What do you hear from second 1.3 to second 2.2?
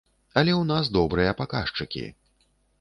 паказчыкі.